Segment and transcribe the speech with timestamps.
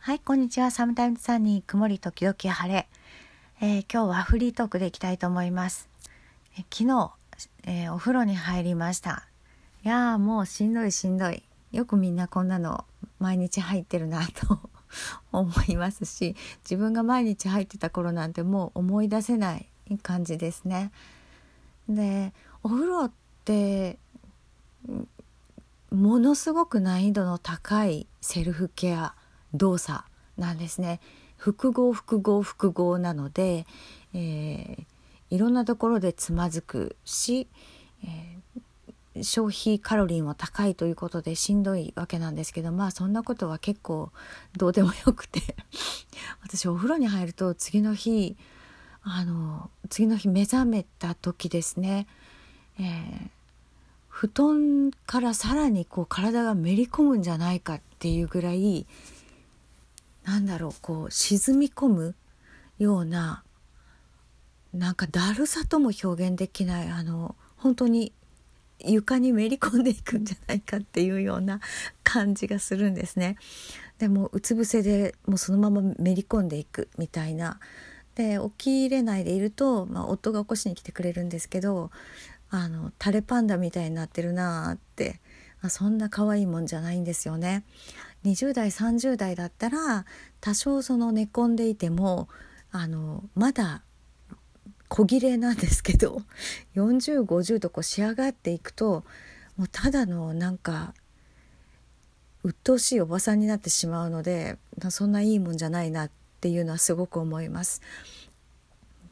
[0.00, 0.70] はい、こんにちは。
[0.70, 2.88] サムタイムズサニー、曇り時々晴れ。
[3.60, 5.88] えー今日はフリートークでいきたいと思います。
[6.56, 7.10] え昨日、
[7.64, 9.26] えーお風呂に入りました。
[9.84, 11.42] いやーもうしんどいしんどい。
[11.72, 12.86] よくみんなこんなの
[13.18, 14.60] 毎日入ってるなと
[15.32, 19.68] 思いますし、自分が毎日入ってた頃なんてもう思い出せない
[20.02, 20.90] 感じですね。
[21.88, 23.12] で、お風呂っ
[23.44, 23.98] て、
[25.90, 29.14] ものすごく難易度の高いセルフケア
[29.58, 30.02] 動作
[30.36, 31.00] なんですね。
[31.36, 33.66] 複合複合複合なので、
[34.14, 34.84] えー
[35.30, 37.48] いろんなところでつまずくし、
[38.02, 38.62] えー
[39.22, 44.12] 消費カロリーも高いということでしんどいわけなんですけどまあそんなことは結構
[44.56, 45.56] どうでもよくて
[46.40, 48.36] 私お風呂に入ると次の日
[49.02, 52.06] あの次の日目覚めた時ですね、
[52.78, 53.30] えー
[54.08, 58.84] 布団からさらにこう体がめり込むんじゃないかっていうぐらい
[60.28, 62.14] なんだろうこう沈み込む
[62.78, 63.42] ような
[64.74, 68.12] なんかだるさとも表現できないあの本当に
[68.80, 71.60] 床にめり込んでいくんじゃないかっていうような
[72.04, 73.36] 感じがするんですね。
[73.96, 77.58] でもうつ伏せでもうそのままめり込んでいくみたいな。
[78.14, 81.92] で起きれないでいると、まあ、夫が起こしに来てくれるんですけど
[82.50, 85.20] あのタレパンダみたいになってるなーって
[85.60, 87.64] あそんな可愛いもんじゃないんですよね。
[88.24, 90.04] 20代30代だったら
[90.40, 92.28] 多少その寝込んでいても
[92.70, 93.82] あのまだ
[94.88, 96.22] 小切れなんですけど
[96.76, 99.04] 4050とこう仕上がっていくと
[99.56, 100.94] もうただのなんか
[102.42, 104.58] 鬱陶しいおばさんになってしまうので
[104.90, 107.82] そんないいもんじゃないなっていうのはすごく思います。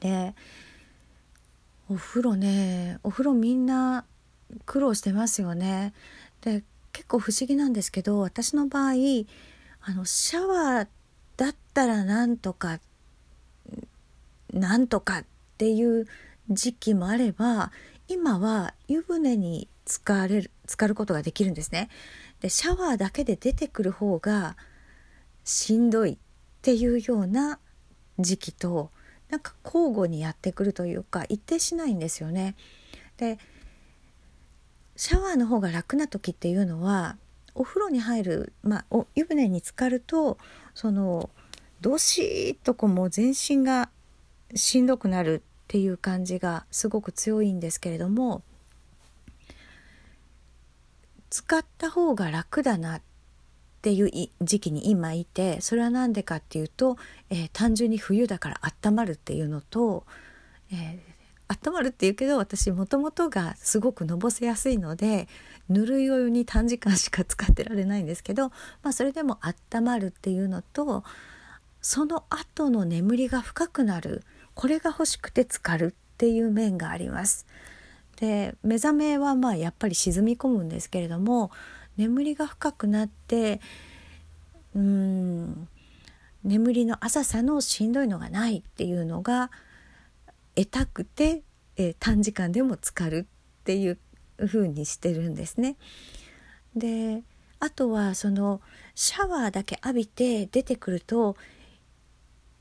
[0.00, 0.34] で
[1.88, 4.04] お風呂ねお風呂みんな
[4.64, 5.92] 苦労してますよね。
[6.40, 6.62] で
[6.96, 8.92] 結構不思議なんですけど私の場合
[9.82, 10.88] あのシャワー
[11.36, 12.80] だったらなんとか
[14.50, 15.24] なんとかっ
[15.58, 16.06] ていう
[16.48, 17.70] 時期もあれば
[18.08, 21.90] 今は湯船に浸かれる浸かることができるんですね。
[22.40, 24.56] でシャワーだけで出てくる方が
[25.44, 26.18] しんどいっ
[26.62, 27.58] ていうような
[28.18, 28.90] 時期と
[29.28, 32.56] なんか交互にやってくるというか一定しないんですよね。
[33.18, 33.38] で
[34.96, 37.16] シャワーの方が楽な時っていうのは
[37.54, 40.38] お風呂に入る、まあ、お湯船に浸かると
[40.74, 41.30] その
[41.80, 43.90] どしっとこうもう全身が
[44.54, 48.42] しんどくなるっていう感じがすごく強いんですけれども
[51.30, 53.02] 使った方が楽だなっ
[53.82, 56.96] ていう時期に今いてそれは何でかっていうと、
[57.30, 60.04] えー単純に冬だから温まるっていうのと、
[60.72, 61.15] えー
[61.48, 65.28] 温まるっていうけど私もともとがすごくのぼせやすいので
[65.68, 68.48] ぬるいお湯に短時間しか使ってられないんですけど、
[68.82, 71.04] まあ、それでも温まるっていうのと
[71.80, 74.24] その後の眠りが深くなる
[74.54, 77.46] これが欲しくて浸かるっていう面があります。
[78.16, 81.50] で目覚めはまあやっぱり沈み込むんですけれども
[81.98, 83.60] 眠りが深くなって
[84.74, 85.68] うーん
[86.42, 89.50] 眠りの浅さのしんどいのがないっていうのが
[90.56, 91.42] 得たくて、
[91.76, 93.28] えー短時間でも浸かる
[93.60, 93.98] っていう
[94.44, 95.76] 風にしてるんですね。
[96.74, 97.22] で
[97.58, 98.60] あとはその
[98.94, 101.36] シャワーだけ浴びて出てくると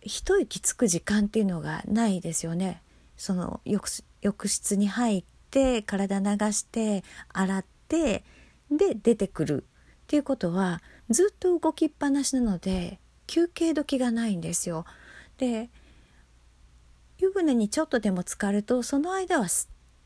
[0.01, 2.81] 一息つく時間っていうのがないですよね。
[3.17, 8.23] その浴室浴室に入って体流して洗って
[8.71, 14.85] で出てくるっていうことはずっと動きっぱなしなので休憩時がないんですよ。
[15.37, 15.69] で
[17.17, 19.47] 湯船にちょっとでも浸かるとその間は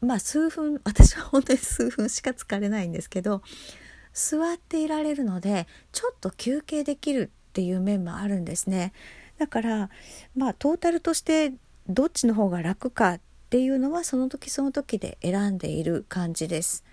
[0.02, 3.42] まあ数分 私は本当に数分しか浸かれないんですけど
[4.14, 8.94] 座っていられるのでちょっと休憩できるっていう面もあるんですね。
[9.38, 9.90] だから
[10.36, 11.54] まあトータルとして
[11.88, 16.84] どっちの方が楽かっていうのはその時その時で選んでいる感じです。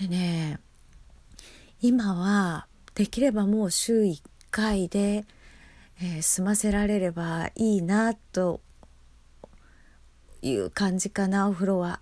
[0.00, 0.58] でね
[1.80, 4.20] 今はできればもう週1
[4.50, 5.24] 回で、
[6.02, 8.60] えー済ませられればいいなと
[10.42, 12.00] いう感じかなお風呂は。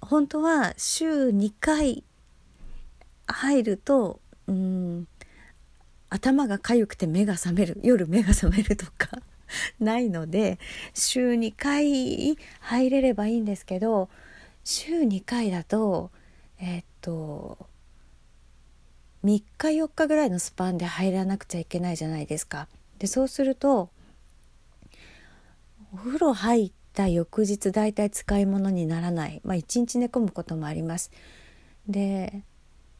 [0.00, 2.04] 本当は週2回
[3.26, 5.08] 入るとうん
[6.08, 9.20] 頭が痒くて目が覚める夜目が覚めるとか
[9.78, 10.58] ないので
[10.94, 14.08] 週2回入れればいいんですけど
[14.64, 16.10] 週2回だと
[16.58, 17.68] えーっと
[19.24, 22.68] 3日4日ぐらいのスパンで入らなくちゃいけないじゃないですか。
[22.98, 23.90] でそうすると
[25.92, 31.10] お風呂入った翌日だいたい使い物にならない、まあ、1日寝込むこともあります。
[31.88, 32.42] で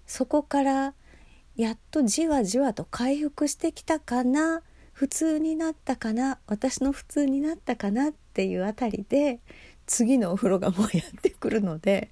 [0.06, 0.94] そこから
[1.56, 4.62] やっとじわじわと回復してきたかな。
[4.93, 6.38] 普通になったかな。
[6.49, 9.41] 私の普通になったかなっていうあたりで
[9.87, 12.11] 次のお風呂がもうやってくるので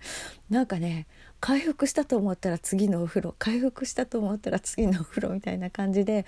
[0.51, 1.07] なんかね
[1.41, 6.27] 回復したと思ったら次のお風呂回復したと思ったら次のお風呂みたいな感じで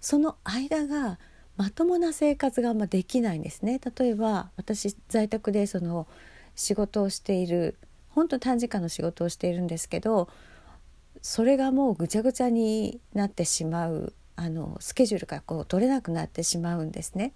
[0.00, 1.18] その間が
[1.60, 6.06] まともな生活があんまできないんですね例えば私在宅でその
[6.56, 7.76] 仕事をしている
[8.08, 10.30] 本当短時間の仕事をしているんですけど
[11.20, 17.34] それがもうぐちゃぐちゃになってしまうあのスケジュールがこう取れなくなってしまうんですね。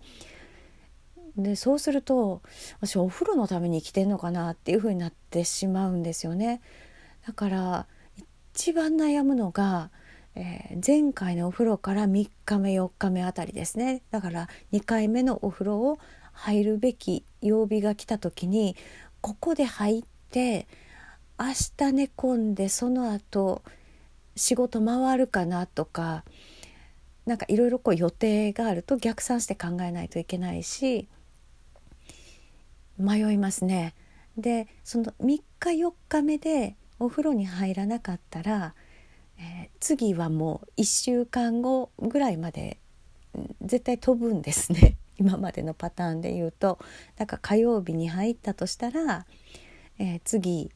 [1.36, 2.40] でそうすると
[2.80, 6.62] 私お風呂のために生きてんのかなっていう風になってしまうんですよね。
[7.26, 7.86] だから
[8.54, 9.90] 一番悩むのが、
[10.36, 15.98] えー、前回のお風呂から3日目4日目あたりですねだから2回目のお風呂を
[16.32, 18.76] 入るべき曜日が来た時に
[19.20, 20.66] ここで入って
[21.38, 21.46] 明
[21.76, 23.62] 日寝込んでその後
[24.36, 26.24] 仕事回るかなとか
[27.26, 31.08] なんかいろいろこう予定があると逆算して考えないといけないし
[32.98, 33.94] 迷いますね。
[34.36, 38.74] でその3日4日目でお風呂に入らなかったら、
[39.38, 42.78] えー、次はもう1週間後ぐらいまで
[43.62, 44.96] 絶対飛ぶんですね。
[45.16, 46.78] 今までのパターンで言うと。
[47.16, 49.26] だから火曜日に入ったとしたら、
[49.98, 50.70] えー、次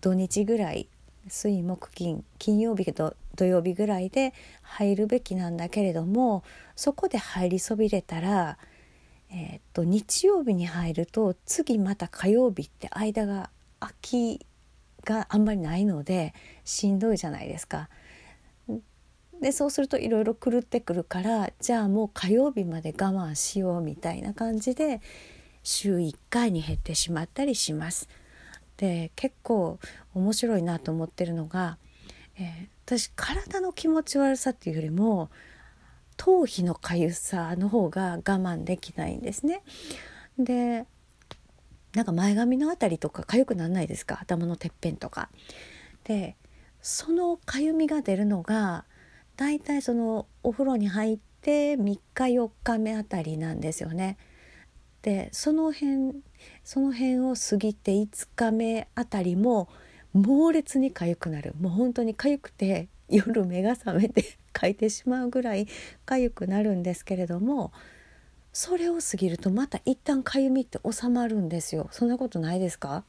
[0.00, 0.88] 土日ぐらい
[1.28, 4.32] 水木金金曜日と土曜日ぐらいで
[4.62, 6.44] 入るべきなんだけれども
[6.74, 8.58] そこで入りそびれたら、
[9.30, 13.50] えー、っと日曜日に入ると次また火曜日って間が
[13.80, 14.46] 空き
[15.06, 17.88] があんまりないのでしんどいじゃないですか。
[19.40, 25.02] でそうするといろいろ狂ってくるからじゃあもう火曜日まで我慢しようみたいな感じで
[25.62, 28.08] 週1回に減ってしまったりします。
[28.76, 29.78] で結構
[30.14, 31.78] 面白いなと思ってるのが、
[32.38, 35.30] えー、私体の気持ち悪さっていうよりも
[36.16, 39.62] 頭皮のかゆさの方が我慢できないんですね。
[40.38, 40.86] で
[41.96, 44.18] なんか前髪の辺りとか痒くならないですか？
[44.20, 45.30] 頭のてっぺんとか。
[46.04, 46.36] で
[46.82, 48.84] そのかゆみが出るのが
[49.36, 54.18] だいたいそのお風呂に入って3日4日目あたりなんですよね。
[55.00, 56.22] でその辺
[56.64, 59.68] その辺を過ぎて5日目あたりも
[60.12, 65.66] 猛烈に痒くなるもう本当に痒くて夜目が覚めて かいてしまうぐらい
[66.04, 67.72] 痒くなるんですけれども
[68.58, 71.90] それを過ぎるとまた一旦かゆみって収まるんですよ。
[71.92, 73.04] そんなことないですか？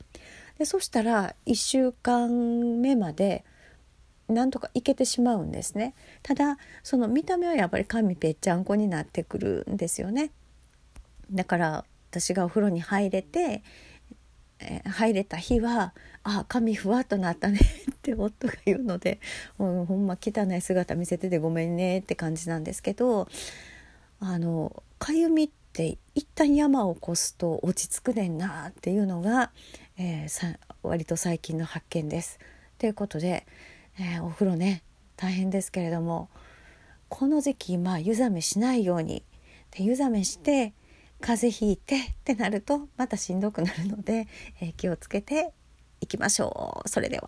[0.59, 2.29] でそしたら1週間
[2.81, 3.45] 目まで
[4.27, 5.93] なんとかいけてしまうんですね。
[6.21, 10.31] ただその見た目はやっぱり髪ぺっちゃんこになってくるんですよね。
[11.31, 13.63] だから私がお風呂に入れて、
[14.59, 15.93] えー、入れた日は
[16.27, 19.21] 「あ髪ふわっとなったね」って夫が言うので
[19.57, 23.29] 「ほんま汚い姿見せててごめんね」って感じなんですけど
[24.19, 29.51] あのかゆみって一旦山を越すと落ち着くねんなっていうのが、
[29.97, 32.39] えー、さ割と最近の発見です。
[32.77, 33.45] ということで、
[33.99, 34.83] えー、お風呂ね
[35.15, 36.29] 大変ですけれども
[37.09, 39.23] この時期まあ湯冷めしないように
[39.71, 40.73] で湯冷めして
[41.19, 44.27] 風邪ひいてってなるとまたしんどくなるので、
[44.61, 45.51] えー、気をつけて
[46.01, 46.89] いきましょう。
[46.89, 47.27] それでは。